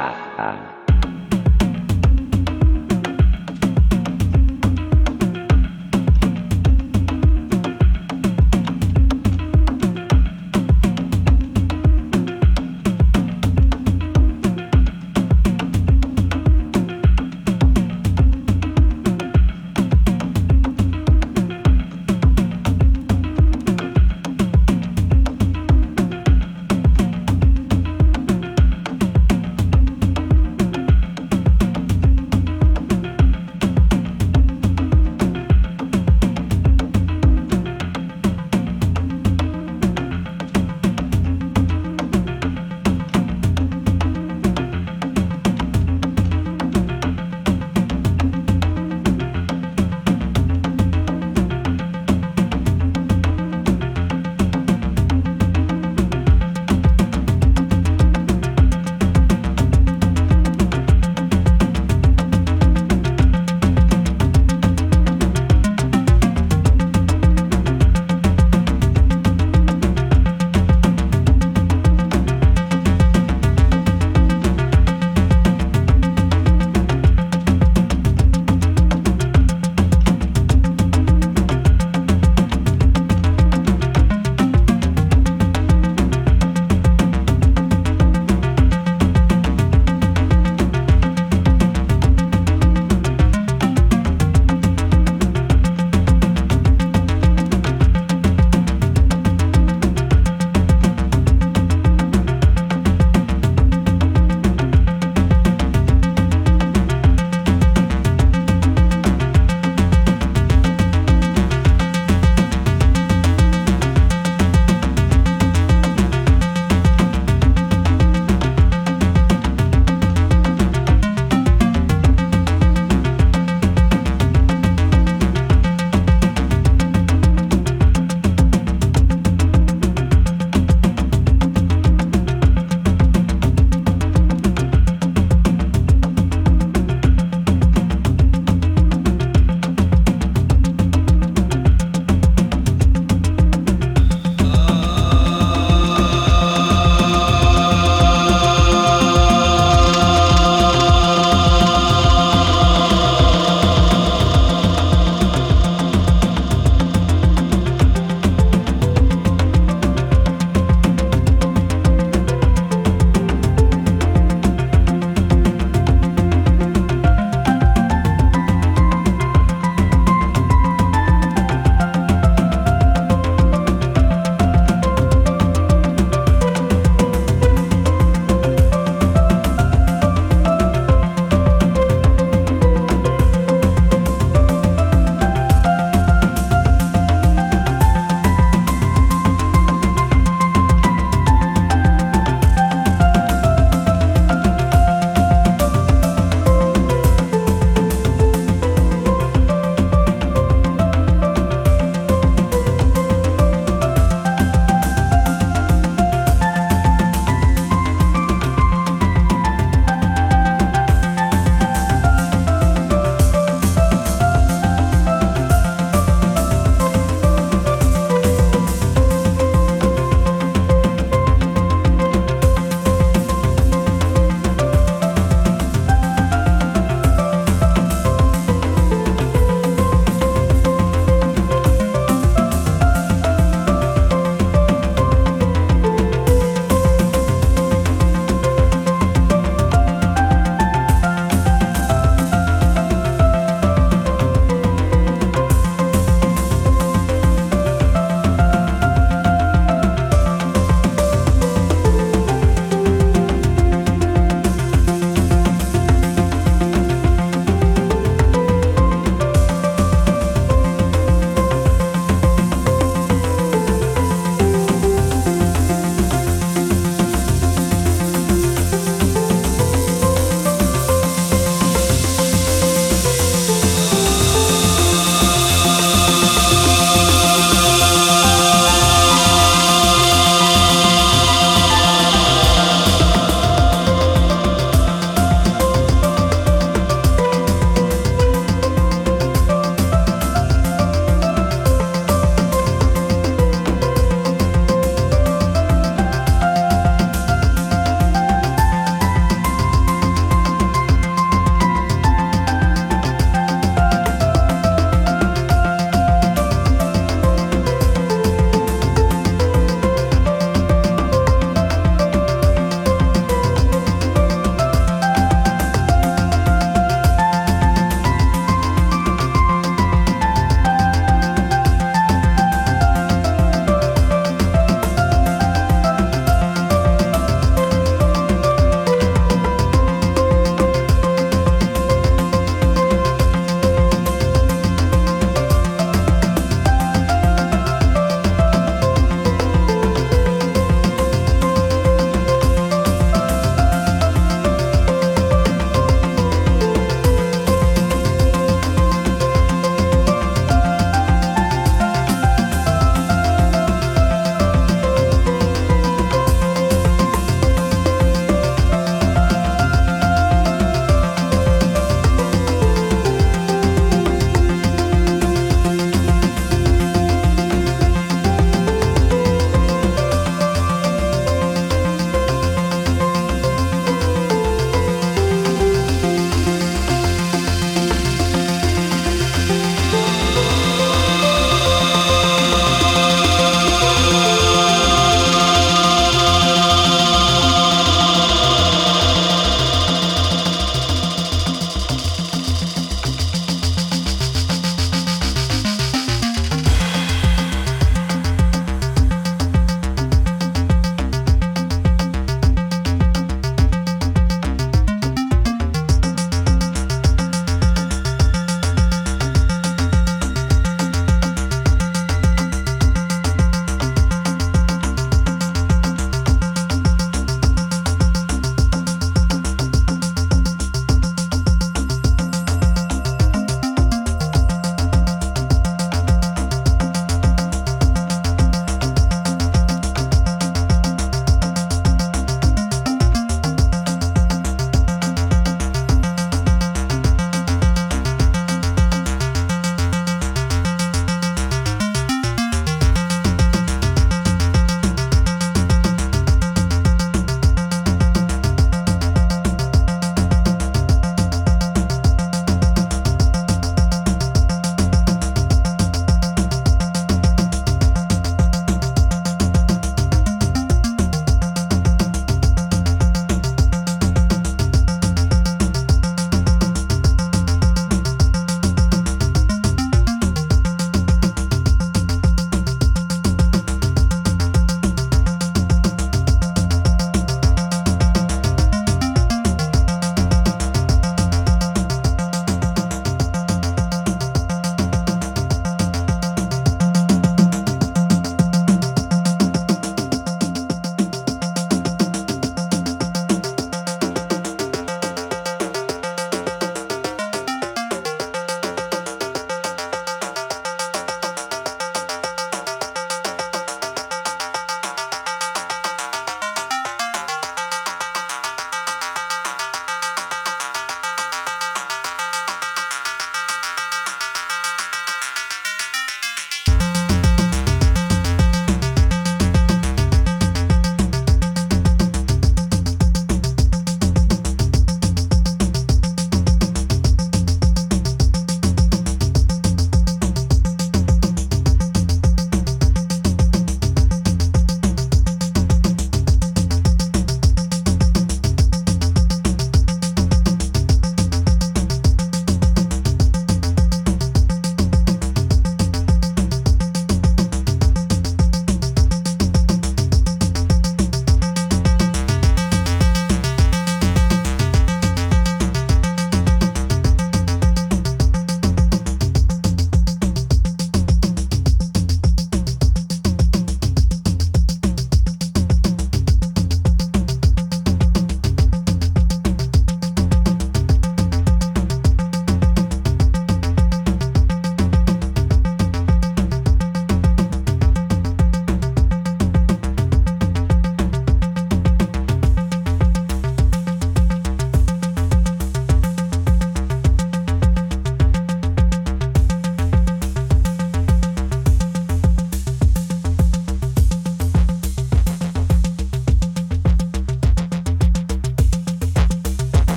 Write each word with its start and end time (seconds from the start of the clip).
Dadah. 0.00 0.79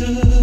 to 0.00 0.39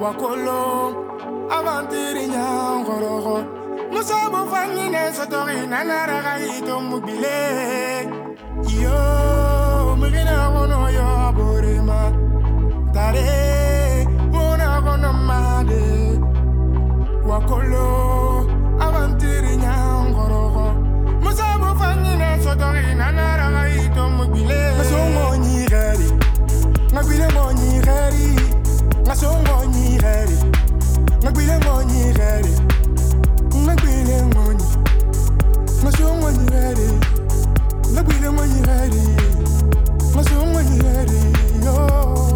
wakolo 0.00 0.60
avantiri 1.50 2.26
nyangorogo 2.28 3.36
musobo 3.92 4.46
fangine 4.50 5.12
sotori 5.12 5.66
nanaraga 5.66 6.34
ito 6.40 6.80
mubile. 6.80 8.08
Yo 8.82 9.96
mugina 9.96 10.50
gono 10.52 10.88
yo 10.90 11.32
borema. 11.36 12.00
Tare 12.94 14.06
una 14.32 14.80
gono 14.80 15.12
made. 15.12 15.84
Wakolo 17.28 18.46
avantiri 18.80 19.56
nyangorogo 19.56 20.66
musobo 21.22 21.74
fangine 21.78 22.40
sotori 22.42 22.94
nanaraga 22.94 23.68
ito 23.68 24.08
mubile 24.16 24.60
Ngabile 27.18 27.34
mo 27.34 27.52
nyigari 27.52 28.28
Masongo 29.06 29.64
nyigari 29.74 30.38
Ngabile 31.22 31.58
mo 31.64 31.82
nyigari 31.82 32.54
Ngabile 33.58 34.22
mo 34.22 34.44
nyigari 34.52 35.82
Masongo 35.82 36.30
nyigari 36.30 36.88
Ngabile 37.92 38.30
mo 38.30 38.46
nyigari 38.46 39.02
Masongo 40.14 40.62
nyigari 40.62 41.20
Yo 41.64 41.74
Yo 41.74 42.27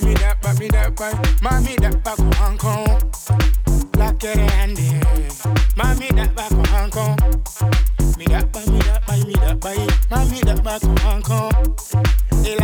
me 0.00 0.14
that 0.14 0.40
by 0.40 0.54
me 0.54 0.68
that 0.68 0.96
by 0.96 1.12
me 1.12 1.12
that 1.12 1.42
by 1.42 1.42
Mommy 1.42 1.76
that 1.76 2.02
back 2.02 2.18
on. 2.18 2.56
Come 2.58 3.90
Black 3.92 4.24
it 4.24 4.38
and 4.38 4.78
Mommy 5.76 6.08
that 6.12 6.34
back 6.34 6.52
on. 6.52 6.90
Come 6.90 7.16
Me 8.18 8.24
that 8.26 8.52
by 8.52 8.64
me 8.66 8.78
that 8.80 9.06
by 9.06 9.16
me 9.24 9.34
that 9.34 9.60
by 9.60 9.76
Mommy 10.10 10.40
that 10.40 10.64
back 10.64 10.84
on. 11.04 11.22
Come 11.22 11.76
They 12.42 12.56